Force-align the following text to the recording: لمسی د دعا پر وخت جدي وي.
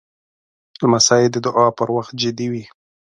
لمسی 0.81 1.23
د 1.31 1.35
دعا 1.45 1.67
پر 1.77 1.87
وخت 1.95 2.13
جدي 2.21 2.47
وي. 2.51 2.63